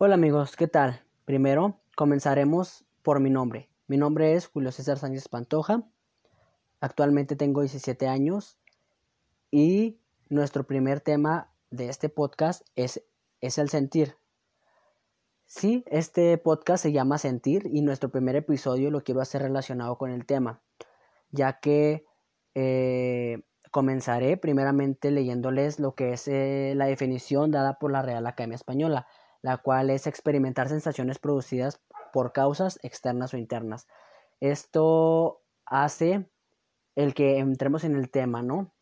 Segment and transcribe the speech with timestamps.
[0.00, 1.02] Hola amigos, ¿qué tal?
[1.24, 3.68] Primero, comenzaremos por mi nombre.
[3.88, 5.82] Mi nombre es Julio César Sánchez Pantoja.
[6.78, 8.60] Actualmente tengo 17 años
[9.50, 9.98] y
[10.28, 13.02] nuestro primer tema de este podcast es,
[13.40, 14.14] es el sentir.
[15.46, 20.12] Sí, este podcast se llama Sentir y nuestro primer episodio lo quiero hacer relacionado con
[20.12, 20.62] el tema,
[21.32, 22.06] ya que
[22.54, 28.54] eh, comenzaré primeramente leyéndoles lo que es eh, la definición dada por la Real Academia
[28.54, 29.08] Española
[29.42, 31.80] la cual es experimentar sensaciones producidas
[32.12, 33.86] por causas externas o internas.
[34.40, 36.30] Esto hace
[36.96, 38.74] el que entremos en el tema, ¿no?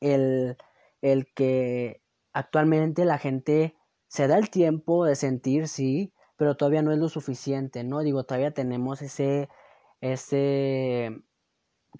[0.00, 0.56] El,
[1.00, 2.02] el que
[2.32, 3.76] actualmente la gente
[4.08, 8.00] se da el tiempo de sentir, sí, pero todavía no es lo suficiente, ¿no?
[8.00, 9.48] Digo, todavía tenemos ese,
[10.00, 11.22] ese,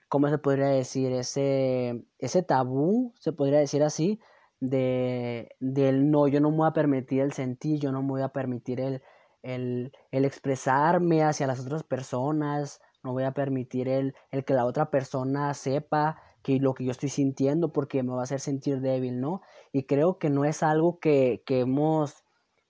[0.09, 1.13] ¿cómo se podría decir?
[1.13, 4.21] Ese, ese tabú, se podría decir así,
[4.61, 8.23] de, del no, yo no me voy a permitir el sentir, yo no me voy
[8.23, 9.03] a permitir el,
[9.43, 14.65] el, el expresarme hacia las otras personas, no voy a permitir el, el que la
[14.65, 18.81] otra persona sepa que lo que yo estoy sintiendo porque me va a hacer sentir
[18.81, 19.43] débil, ¿no?
[19.73, 22.25] Y creo que no es algo que, que hemos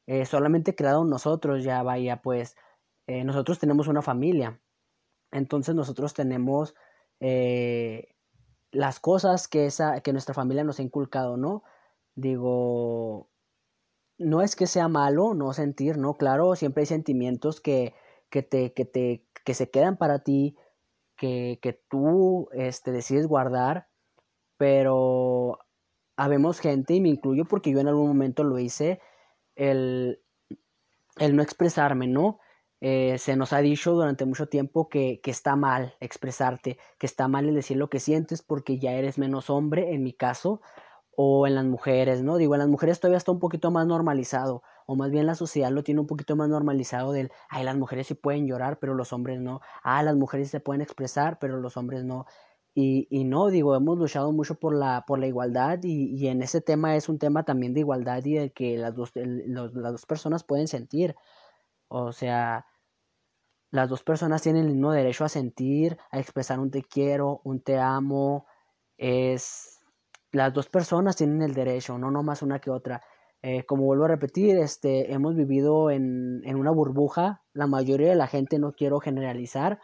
[0.07, 2.57] eh, solamente creado nosotros, ya vaya, pues
[3.07, 4.61] eh, nosotros tenemos una familia,
[5.31, 6.75] entonces nosotros tenemos
[7.21, 8.15] eh,
[8.71, 11.63] las cosas que, esa, que nuestra familia nos ha inculcado, ¿no?
[12.17, 13.31] Digo,
[14.19, 16.15] no es que sea malo no sentir, ¿no?
[16.15, 17.95] Claro, siempre hay sentimientos que,
[18.31, 20.57] que te, que te, que se quedan para ti,
[21.17, 23.89] que, que tú este, decides guardar,
[24.57, 25.59] pero
[26.17, 29.01] habemos gente, y me incluyo porque yo en algún momento lo hice,
[29.55, 30.23] el,
[31.19, 32.41] el no expresarme, ¿no?
[32.81, 37.27] Eh, se nos ha dicho durante mucho tiempo que, que, está mal expresarte, que está
[37.29, 40.61] mal el decir lo que sientes porque ya eres menos hombre, en mi caso,
[41.17, 42.37] o en las mujeres, ¿no?
[42.37, 45.71] Digo, en las mujeres todavía está un poquito más normalizado, o más bien la sociedad
[45.71, 49.13] lo tiene un poquito más normalizado del, ay, las mujeres sí pueden llorar, pero los
[49.13, 52.27] hombres no, ah, las mujeres se pueden expresar, pero los hombres no.
[52.75, 56.43] Y, y no, digo, hemos luchado mucho por la, por la igualdad y, y en
[56.43, 59.75] ese tema es un tema también de igualdad y de que las dos, el, los,
[59.75, 61.17] las dos personas pueden sentir.
[61.89, 62.67] O sea,
[63.71, 67.61] las dos personas tienen el mismo derecho a sentir, a expresar un te quiero, un
[67.61, 68.47] te amo,
[68.97, 69.76] es
[70.37, 73.03] las dos personas tienen el derecho, no más una que otra.
[73.43, 78.17] Eh, como vuelvo a repetir, este, hemos vivido en, en, una burbuja, la mayoría de
[78.17, 79.79] la gente, no quiero generalizar,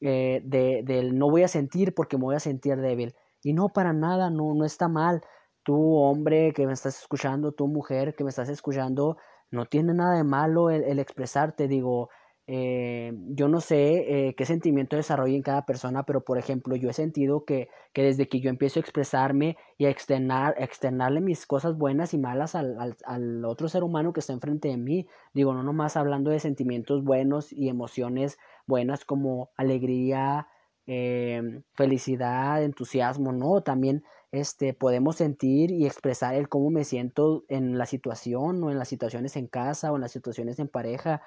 [0.00, 3.14] eh, de, del no voy a sentir porque me voy a sentir débil.
[3.42, 5.22] Y no, para nada, no, no está mal.
[5.62, 9.18] Tú, hombre que me estás escuchando, tú, mujer que me estás escuchando,
[9.50, 12.08] no tiene nada de malo el expresarte, digo,
[12.52, 16.90] eh, yo no sé eh, qué sentimiento desarrolla en cada persona, pero por ejemplo, yo
[16.90, 21.46] he sentido que, que desde que yo empiezo a expresarme y a externar, externarle mis
[21.46, 25.06] cosas buenas y malas al, al, al, otro ser humano que está enfrente de mí,
[25.32, 30.48] digo, no nomás hablando de sentimientos buenos y emociones buenas como alegría,
[30.88, 34.02] eh, felicidad, entusiasmo, no, también
[34.32, 38.88] este, podemos sentir y expresar el cómo me siento en la situación o en las
[38.88, 41.22] situaciones en casa o en las situaciones en pareja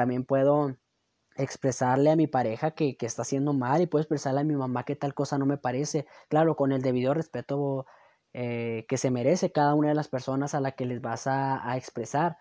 [0.00, 0.78] también puedo
[1.36, 4.84] expresarle a mi pareja que, que, está haciendo mal y puedo expresarle a mi mamá
[4.84, 6.06] que tal cosa no me parece.
[6.30, 7.84] Claro, con el debido respeto
[8.32, 11.70] eh, que se merece cada una de las personas a la que les vas a,
[11.70, 12.38] a expresar.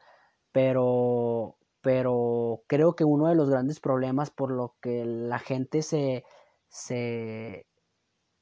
[0.53, 6.23] Pero, pero creo que uno de los grandes problemas por lo que la gente se,
[6.69, 7.67] se,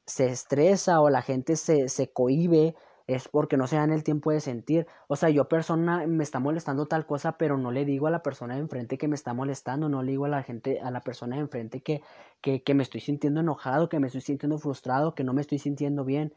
[0.05, 2.75] se estresa o la gente se, se cohibe
[3.07, 4.87] es porque no se dan el tiempo de sentir.
[5.07, 8.21] O sea, yo persona me está molestando tal cosa, pero no le digo a la
[8.21, 11.01] persona de enfrente que me está molestando, no le digo a la gente, a la
[11.03, 12.01] persona de enfrente que,
[12.41, 15.59] que, que me estoy sintiendo enojado, que me estoy sintiendo frustrado, que no me estoy
[15.59, 16.35] sintiendo bien.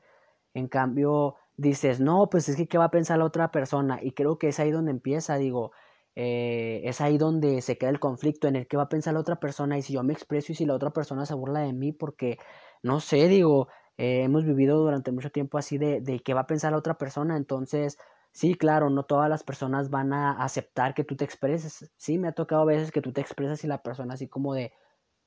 [0.54, 3.98] En cambio, dices, no, pues es que qué va a pensar la otra persona.
[4.02, 5.72] Y creo que es ahí donde empieza, digo,
[6.16, 9.20] eh, es ahí donde se queda el conflicto en el que va a pensar la
[9.20, 11.72] otra persona y si yo me expreso y si la otra persona se burla de
[11.72, 12.38] mí porque,
[12.82, 13.68] no sé, digo,
[14.00, 16.98] eh, hemos vivido durante mucho tiempo así de, de qué va a pensar la otra
[16.98, 17.98] persona, entonces
[18.32, 21.92] sí, claro, no todas las personas van a aceptar que tú te expreses.
[21.96, 24.54] Sí, me ha tocado a veces que tú te expresas y la persona así como
[24.54, 24.72] de,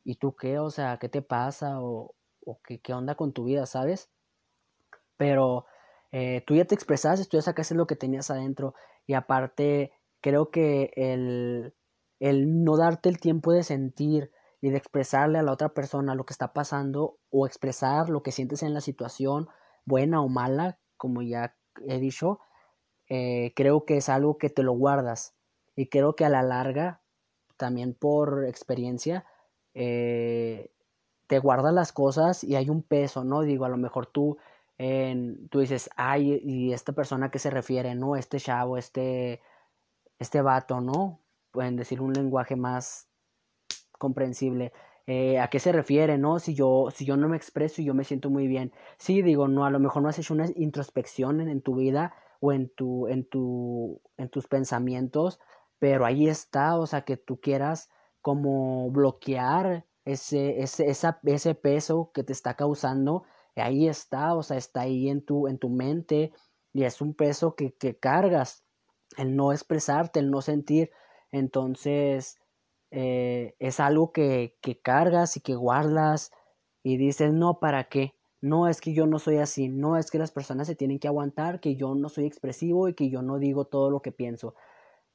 [0.03, 0.59] ¿y tú qué?
[0.59, 1.81] O sea, ¿qué te pasa?
[1.81, 2.15] O,
[2.45, 4.12] o ¿qué, qué onda con tu vida, sabes?
[5.18, 5.65] Pero
[6.12, 8.74] eh, tú ya te expresaste, tú ya sacaste lo que tenías adentro
[9.06, 11.74] y aparte creo que el,
[12.19, 14.31] el no darte el tiempo de sentir,
[14.63, 18.31] y de expresarle a la otra persona lo que está pasando o expresar lo que
[18.31, 19.50] sientes en la situación,
[19.83, 21.54] buena o mala, como ya
[21.86, 22.39] he dicho,
[23.10, 25.36] eh, creo que es algo que te lo guardas.
[25.75, 27.01] Y creo que a la larga,
[27.57, 29.25] también por experiencia,
[29.74, 30.71] eh,
[31.27, 33.42] te guardas las cosas y hay un peso, ¿no?
[33.42, 34.38] Digo, a lo mejor tú,
[35.50, 37.95] tú dices, ay, ¿y esta persona a qué se refiere?
[37.95, 39.42] No, este chavo, este
[40.19, 41.19] este vato, ¿no?
[41.51, 43.10] Pueden decir un lenguaje más
[44.03, 44.73] comprensible.
[45.07, 46.39] Eh, ¿A qué se refiere, no?
[46.39, 48.73] Si yo, si yo no me expreso y yo me siento muy bien.
[48.97, 52.13] Sí, digo, no, a lo mejor no has hecho una introspección en, en tu vida
[52.41, 55.39] o en, tu, en, tu, en tus pensamientos,
[55.79, 57.89] pero ahí está, o sea, que tú quieras
[58.21, 63.23] como bloquear ese, ese, esa, ese peso que te está causando,
[63.55, 66.33] ahí está, o sea, está ahí en tu, en tu mente
[66.73, 68.65] y es un peso que, que cargas,
[69.17, 70.91] el no expresarte, el no sentir,
[71.31, 72.38] entonces
[72.95, 76.31] eh, es algo que, que cargas y que guardas
[76.84, 78.13] y dices, no, ¿para qué?
[78.40, 81.07] No es que yo no soy así, no es que las personas se tienen que
[81.07, 84.54] aguantar, que yo no soy expresivo y que yo no digo todo lo que pienso.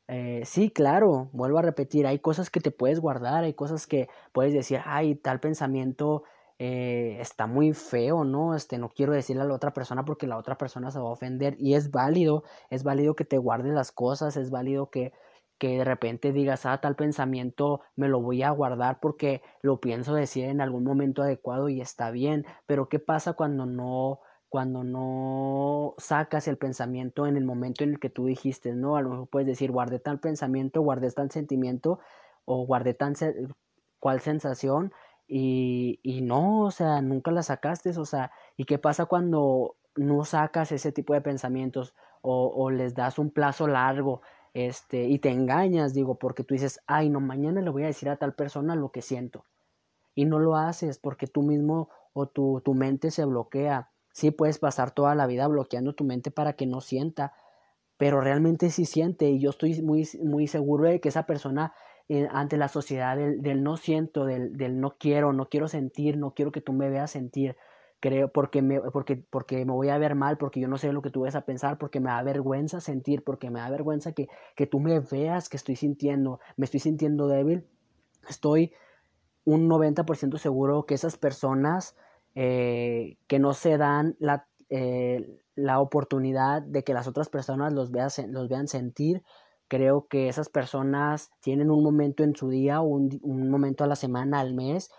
[0.09, 4.09] Eh, sí, claro, vuelvo a repetir, hay cosas que te puedes guardar, hay cosas que
[4.33, 6.25] puedes decir, ay, tal pensamiento
[6.59, 8.57] eh, está muy feo, ¿no?
[8.57, 11.13] Este, no quiero decirle a la otra persona porque la otra persona se va a
[11.13, 15.13] ofender y es válido, es válido que te guardes las cosas, es válido que,
[15.59, 20.15] que de repente digas, ah, tal pensamiento me lo voy a guardar porque lo pienso
[20.15, 25.95] decir en algún momento adecuado y está bien, pero ¿qué pasa cuando no cuando no
[25.99, 29.29] sacas el pensamiento en el momento en el que tú dijiste, no, a lo mejor
[29.29, 31.99] puedes decir, guardé tal pensamiento, guardé tal sentimiento
[32.47, 33.35] o guardé tal se
[34.01, 34.93] cual sensación
[35.27, 40.25] y, y no, o sea, nunca la sacaste, o sea, ¿y qué pasa cuando no
[40.25, 44.23] sacas ese tipo de pensamientos o, o les das un plazo largo?
[44.67, 48.09] Este, y te engañas, digo, porque tú dices, ay, no, mañana le voy a decir
[48.09, 49.45] a tal persona lo que siento.
[50.17, 53.93] Y no lo haces porque tú mismo o tu, tu mente se bloquea.
[54.13, 57.35] Sí puedes pasar toda la vida bloqueando tu mente para que no sienta,
[57.99, 61.73] pero realmente sí siente y yo estoy muy, muy seguro de que esa persona
[62.09, 66.17] eh, ante la sociedad del, del no siento, del, del, no quiero, no quiero sentir,
[66.17, 67.57] no quiero que tú me veas sentir,
[68.01, 71.03] creo, porque me, porque, porque me voy a ver mal, porque yo no sé lo
[71.03, 74.29] que tú vas a pensar, porque me da vergüenza sentir, porque me da vergüenza que,
[74.57, 77.67] que tú me veas que estoy sintiendo, me estoy sintiendo débil,
[78.29, 78.73] estoy
[79.45, 81.97] un 90% seguro que esas personas
[82.35, 87.91] eh, que no se dan la, eh, la, oportunidad de que las otras personas los,
[87.91, 89.23] vea, los vean sentir,
[89.67, 93.97] creo que esas personas tienen un momento en su día, un, un momento a la
[93.97, 94.91] semana, al mes,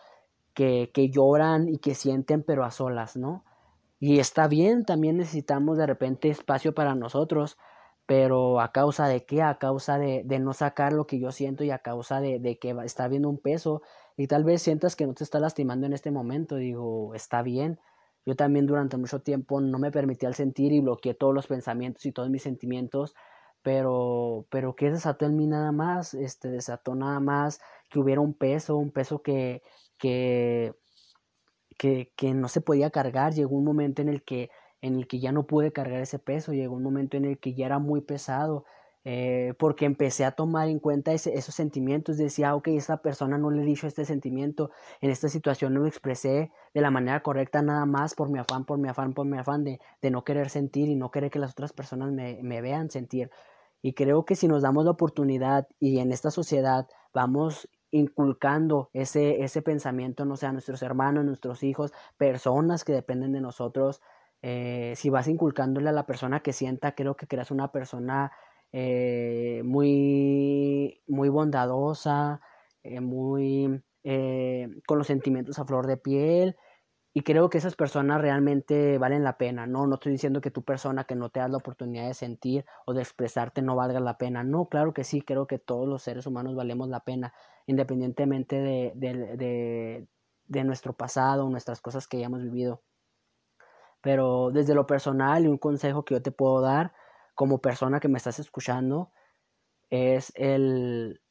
[0.60, 3.46] que, que, lloran y que sienten pero a solas, ¿no?
[3.98, 7.58] Y está bien, también necesitamos de repente espacio para nosotros,
[8.06, 11.64] pero a causa de qué, a causa de, de no sacar lo que yo siento
[11.64, 13.84] y a causa de, de que está habiendo un peso
[14.18, 17.80] y tal vez sientas que no te está lastimando en este momento, digo, está bien.
[18.26, 22.06] Yo también durante mucho tiempo no me permitía el sentir y bloqueé todos los pensamientos
[22.06, 23.16] y todos mis sentimientos,
[23.62, 26.14] pero, pero ¿qué desató en mí nada más?
[26.14, 29.62] Este, desató nada más que hubiera un peso, un peso que,
[30.00, 30.74] que,
[31.78, 33.34] que, que no se podía cargar.
[33.34, 34.50] Llegó un momento en el que
[34.81, 37.54] en el que ya no pude cargar ese peso, llegó un momento en el que
[37.54, 38.66] ya era muy pesado,
[39.06, 43.50] eh, porque empecé a tomar en cuenta ese, esos sentimientos, decía, ok, esta persona no
[43.50, 47.86] le he este sentimiento, en esta situación no lo expresé de la manera correcta nada
[47.86, 50.90] más por mi afán, por mi afán, por mi afán de, de no querer sentir
[50.90, 53.31] y no querer que las otras personas me, me vean sentir.
[53.81, 59.44] Y creo que si nos damos la oportunidad y en esta sociedad vamos inculcando ese,
[59.44, 64.01] ese pensamiento, no sé, a nuestros hermanos, nuestros hijos, personas que dependen de nosotros,
[64.41, 68.31] eh, si vas inculcándole a la persona que sienta, creo que creas una persona
[68.71, 72.41] eh, muy, muy bondadosa,
[72.84, 73.84] eh, muy
[74.88, 76.55] con los sentimientos a flor de piel.
[77.13, 79.88] Y creo que esas personas realmente valen la pena, ¿no?
[79.88, 82.94] No estoy diciendo que tu persona que no te das la oportunidad de sentir o
[82.94, 84.44] de expresarte no valga la pena.
[84.44, 87.34] No, claro que sí, creo que todos los seres humanos valemos la pena,
[87.66, 90.08] independientemente de, de, de,
[90.46, 92.84] de nuestro pasado, nuestras cosas que hayamos vivido.
[94.01, 96.94] Pero desde lo personal y un consejo que yo te puedo dar
[97.36, 99.12] como persona que me estás escuchando
[99.89, 101.22] es el,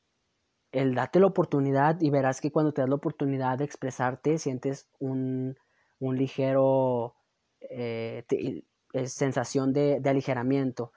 [0.73, 4.91] el date la oportunidad y verás que cuando te das la oportunidad de expresarte sientes
[4.99, 5.57] un,
[6.01, 7.17] un ligero
[7.61, 8.65] eh, te,
[9.09, 10.93] sensación de, de, aligeramiento.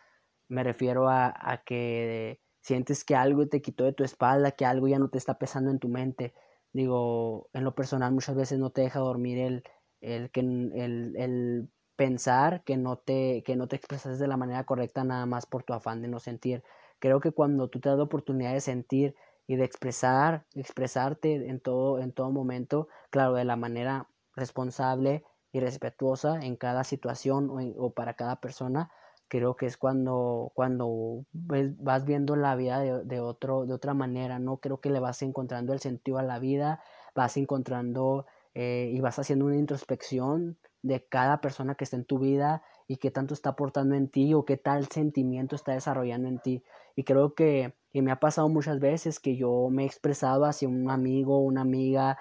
[0.47, 4.87] Me refiero a, a, que sientes que algo te quitó de tu espalda, que algo
[4.87, 6.33] ya no te está pesando en tu mente.
[6.73, 9.63] Digo, en lo personal muchas veces no te deja dormir el,
[10.01, 15.03] el, el, el pensar que no, te, que no te expresas de la manera correcta
[15.03, 16.63] nada más por tu afán de no sentir.
[16.99, 19.15] Creo que cuando tú te das la oportunidad de sentir
[19.47, 24.07] y de expresar, expresarte en todo, en todo momento, claro, de la manera
[24.41, 28.91] responsable y respetuosa en cada situación o, en, o para cada persona,
[29.29, 33.93] creo que es cuando, cuando ves, vas viendo la vida de, de, otro, de otra
[33.93, 34.57] manera, ¿no?
[34.57, 36.81] Creo que le vas encontrando el sentido a la vida,
[37.15, 42.19] vas encontrando eh, y vas haciendo una introspección de cada persona que está en tu
[42.19, 46.39] vida y qué tanto está aportando en ti o qué tal sentimiento está desarrollando en
[46.39, 46.63] ti.
[46.95, 50.67] Y creo que, y me ha pasado muchas veces que yo me he expresado hacia
[50.67, 52.17] un amigo, una amiga,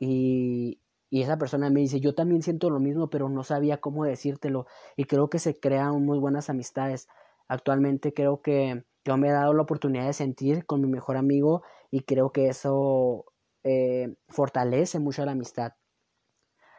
[0.00, 4.04] y, y esa persona me dice, yo también siento lo mismo, pero no sabía cómo
[4.04, 4.66] decírtelo.
[4.96, 7.08] Y creo que se crean muy buenas amistades.
[7.48, 11.62] Actualmente creo que yo me he dado la oportunidad de sentir con mi mejor amigo
[11.90, 13.26] y creo que eso
[13.62, 15.74] eh, fortalece mucho la amistad.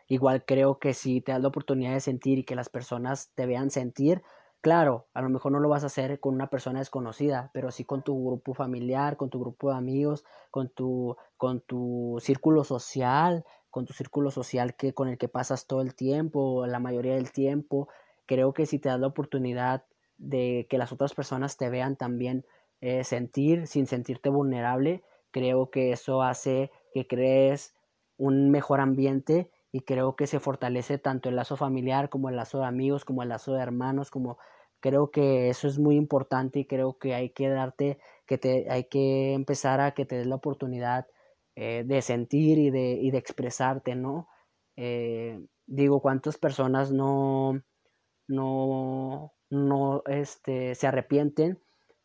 [0.09, 3.45] Igual creo que si te das la oportunidad de sentir y que las personas te
[3.45, 4.23] vean sentir,
[4.61, 7.85] claro, a lo mejor no lo vas a hacer con una persona desconocida, pero sí
[7.85, 13.45] con tu grupo familiar, con tu grupo de amigos, con tu, con tu círculo social,
[13.77, 17.31] con tu círculo social que, con el que pasas todo el tiempo, la mayoría del
[17.31, 17.89] tiempo.
[18.25, 19.83] Creo que si te das la oportunidad
[20.17, 22.43] de que las otras personas te vean también
[22.81, 27.75] eh, sentir sin sentirte vulnerable, creo que eso hace que crees
[28.17, 32.61] un mejor ambiente y creo que se fortalece tanto el lazo familiar como el lazo
[32.61, 34.39] de amigos, como el lazo de hermanos, como
[34.79, 38.85] creo que eso es muy importante y creo que hay que darte, que te, hay
[38.85, 41.05] que empezar a que te des la oportunidad
[41.59, 44.27] eh, de sentir y de, y de expresarte, ¿no?
[44.75, 47.63] Eh, digo, ¿cuántas personas no,
[48.27, 51.59] no, no este, se arrepienten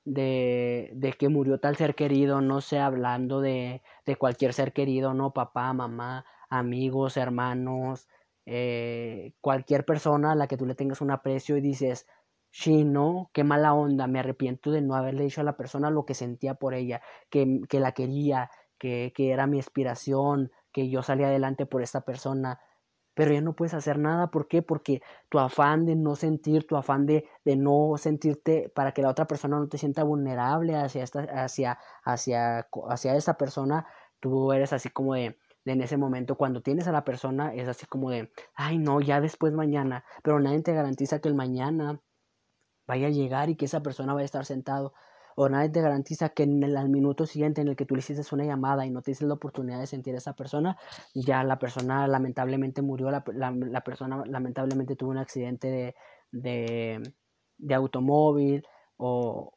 [0.06, 5.12] de, de, que murió tal ser querido, no sé, hablando de, de, cualquier ser querido,
[5.12, 5.35] ¿no?
[5.35, 8.09] Papá, mamá, amigos, hermanos,
[8.47, 12.06] eh, cualquier persona a la que tú le tengas un aprecio y dices,
[12.50, 16.06] sí, no, qué mala onda, me arrepiento de no haberle dicho a la persona lo
[16.06, 18.50] que sentía por ella, que, que la quería,
[18.83, 22.59] que, que era mi inspiración, que yo salía adelante por esta persona
[23.15, 24.31] pero ya no puedes hacer nada.
[24.31, 24.62] ¿Por qué?
[24.62, 29.11] Porque tu afán de no sentir, tu afán de, de no sentirte, para que la
[29.11, 33.87] otra persona no te sienta vulnerable hacia, esta, hacia, hacia, hacia esa persona,
[34.19, 37.69] tú eres así como de, de, en ese momento, cuando tienes a la persona, es
[37.69, 42.01] así como de, ay no, ya después mañana, pero nadie te garantiza que el mañana
[42.87, 44.95] vaya a llegar y que esa persona vaya a estar sentado
[45.37, 48.01] o nadie te garantiza que en el al minuto siguiente en el que tú le
[48.01, 50.77] hiciste una llamada y no te dices la oportunidad de sentir a esa persona,
[51.15, 55.95] ya la persona lamentablemente murió, la, la, la persona lamentablemente tuvo un accidente de,
[56.33, 57.15] de,
[57.59, 58.62] de automóvil
[58.97, 59.55] o,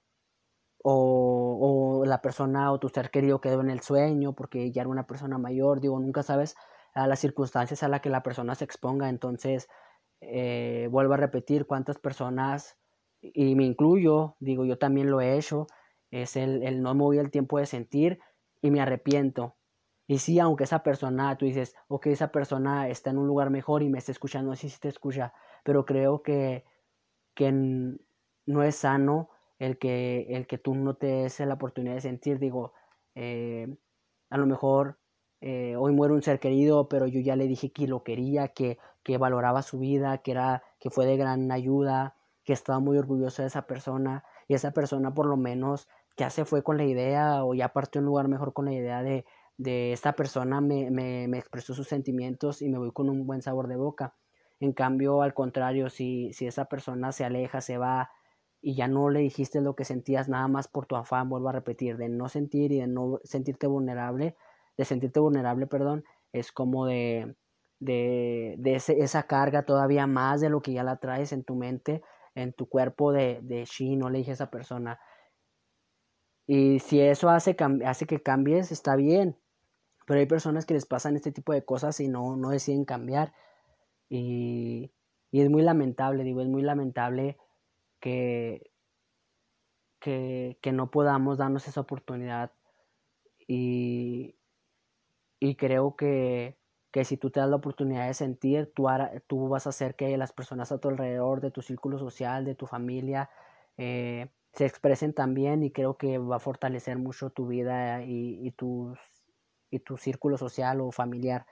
[0.83, 4.89] o, o, la persona o tu ser querido quedó en el sueño porque ya era
[4.89, 6.55] una persona mayor, digo, nunca sabes
[6.93, 9.67] a las circunstancias a las que la persona se exponga, entonces
[10.21, 12.77] eh, vuelvo a repetir cuántas personas
[13.33, 15.67] y me incluyo, digo, yo también lo he hecho,
[16.11, 18.19] es el, el no me voy el tiempo de sentir
[18.61, 19.55] y me arrepiento.
[20.07, 23.81] Y sí, aunque esa persona, tú dices, ok, esa persona está en un lugar mejor
[23.81, 26.63] y me está escuchando, sí, sí te escucha, pero creo que,
[27.33, 29.29] que no es sano
[29.59, 32.73] el que, el que tú no te des la oportunidad de sentir, digo,
[33.15, 33.67] eh,
[34.29, 34.99] a lo mejor
[35.41, 38.77] eh, hoy muere un ser querido, pero yo ya le dije que lo quería, que,
[39.03, 42.14] que valoraba su vida, que, era, que fue de gran ayuda,
[42.45, 46.45] que estaba muy orgulloso de esa persona y esa persona por lo menos ya se
[46.45, 49.25] fue con la idea o ya partió un lugar mejor con la idea de,
[49.57, 53.41] de esta persona me, me, me, expresó sus sentimientos y me voy con un buen
[53.41, 54.15] sabor de boca.
[54.59, 58.11] En cambio, al contrario, si, si esa persona se aleja, se va
[58.61, 61.51] y ya no le dijiste lo que sentías nada más por tu afán, vuelvo a
[61.51, 64.35] repetir, de no sentir y de no sentirte vulnerable,
[64.77, 67.35] de sentirte vulnerable, perdón, es como de,
[67.79, 71.55] de, de ese, esa carga todavía más de lo que ya la traes en tu
[71.55, 72.01] mente
[72.35, 73.65] en tu cuerpo de, de
[73.95, 74.99] no le dije a esa persona.
[76.45, 79.37] Y si eso hace, hace que cambies, está bien.
[80.05, 83.33] Pero hay personas que les pasan este tipo de cosas y no, no deciden cambiar.
[84.09, 84.91] Y,
[85.31, 87.37] y es muy lamentable, digo, es muy lamentable
[87.99, 88.71] que,
[89.99, 92.51] que, que no podamos darnos esa oportunidad.
[93.47, 94.37] Y,
[95.39, 96.57] y creo que,
[96.95, 100.31] que si tú te das la oportunidad de sentir, tú, vas a hacer que las
[100.31, 103.29] personas a tu alrededor, de tu círculo social, de tu familia,
[103.75, 108.97] eh, se expresen también y creo que va a fortalecer mucho tu vida y, tus,
[109.69, 111.45] y tu círculo social o familiar.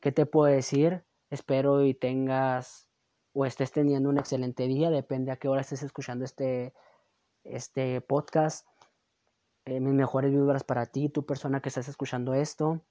[0.00, 1.04] ¿Qué te puedo decir?
[1.30, 2.88] Espero y tengas
[3.34, 6.74] o estés teniendo un excelente día, depende a qué hora estés escuchando este,
[7.44, 8.66] este podcast.
[9.66, 12.82] Eh, mis mejores vibras para ti, tu persona que estás escuchando esto.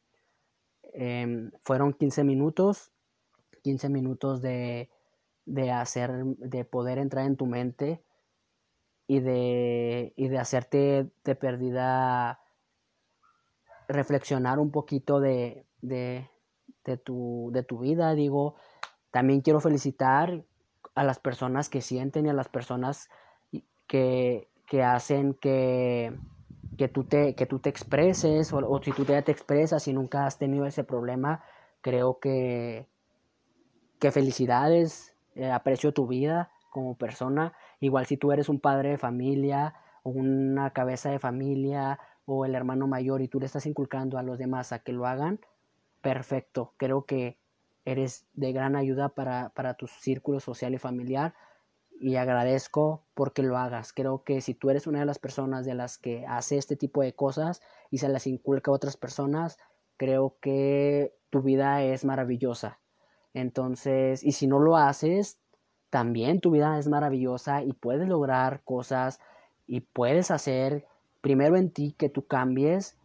[0.93, 2.91] Eh, fueron 15 minutos,
[3.63, 4.89] 15 minutos de,
[5.45, 8.03] de, hacer, de poder entrar en tu mente
[9.07, 12.39] y de, y de hacerte de perdida
[13.87, 16.29] reflexionar un poquito de, de,
[16.85, 18.15] de, tu, de tu vida.
[18.15, 18.55] Digo,
[19.11, 20.43] también quiero felicitar
[20.95, 23.09] a las personas que sienten y a las personas
[23.87, 26.17] que, que hacen que,
[26.81, 29.93] que tú te, que tú te expreses o, o si tú ya te expresas y
[29.93, 31.43] nunca has tenido ese problema,
[31.81, 32.87] creo que,
[33.99, 37.53] que felicidades, eh, aprecio tu vida como persona.
[37.81, 42.87] Igual si tú eres un padre de familia una cabeza de familia o el hermano
[42.87, 45.39] mayor y tú le estás inculcando a los demás a que lo hagan,
[46.01, 46.73] perfecto.
[46.77, 47.37] Creo que
[47.85, 51.35] eres de gran ayuda para, para tu círculo social y familiar
[52.01, 53.93] y agradezco porque lo hagas.
[53.93, 57.01] Creo que si tú eres una de las personas de las que hace este tipo
[57.01, 59.57] de cosas y se las inculca a otras personas,
[59.97, 62.79] creo que tu vida es maravillosa.
[63.33, 65.39] Entonces, y si no lo haces,
[65.91, 69.19] también tu vida es maravillosa y puedes lograr cosas
[69.67, 70.87] y puedes hacer
[71.21, 72.97] primero en ti que tú cambies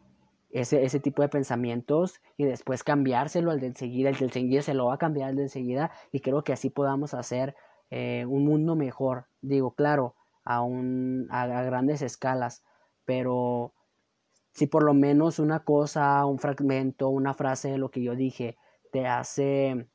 [0.50, 4.72] ese, ese tipo de pensamientos y después cambiárselo al de enseguida, el de enseguida se
[4.72, 7.54] lo va a cambiar al de enseguida y creo que así podamos hacer
[7.90, 9.26] eh, un mundo mejor.
[9.40, 10.14] Digo, claro,
[10.44, 12.62] a, un, a, a grandes escalas,
[13.04, 13.72] pero
[14.52, 18.56] si por lo menos una cosa, un fragmento, una frase de lo que yo dije
[18.90, 19.86] te hace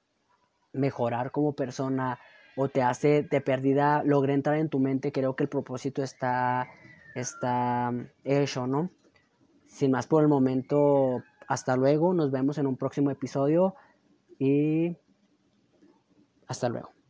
[0.74, 2.20] mejorar como persona
[2.56, 6.68] o te hace de perdida, logré entrar en tu mente, creo que el propósito está,
[7.16, 7.92] está
[8.24, 8.92] hecho, ¿no?
[9.68, 13.76] Sin más por el momento, hasta luego, nos vemos en un próximo episodio
[14.38, 14.96] y
[16.48, 17.01] hasta luego.